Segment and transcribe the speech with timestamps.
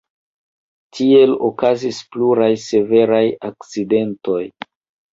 [0.99, 3.23] Tiel okazis pluraj severaj
[3.55, 4.45] akcidentoj.